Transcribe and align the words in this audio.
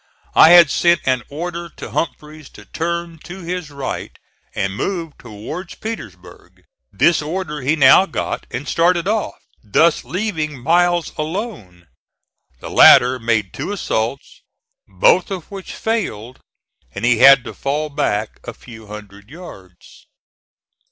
I 0.33 0.49
had 0.49 0.71
sent 0.71 1.01
an 1.05 1.21
order 1.29 1.69
to 1.77 1.91
Humphreys 1.91 2.49
to 2.57 2.65
turn 2.65 3.19
to 3.19 3.41
his 3.43 3.69
right 3.69 4.17
and 4.55 4.75
move 4.75 5.15
towards 5.19 5.75
Petersburg. 5.75 6.63
This 6.91 7.21
order 7.21 7.61
he 7.61 7.75
now 7.75 8.07
got, 8.07 8.47
and 8.49 8.67
started 8.67 9.07
off, 9.07 9.35
thus 9.63 10.03
leaving 10.03 10.57
Miles 10.57 11.13
alone. 11.19 11.85
The 12.61 12.71
latter 12.71 13.19
made 13.19 13.53
two 13.53 13.71
assaults, 13.71 14.41
both 14.87 15.29
of 15.29 15.51
which 15.51 15.75
failed, 15.75 16.39
and 16.95 17.05
he 17.05 17.19
had 17.19 17.43
to 17.43 17.53
fall 17.53 17.89
back 17.89 18.39
a 18.43 18.55
few 18.55 18.87
hundred 18.87 19.29
yards. 19.29 20.07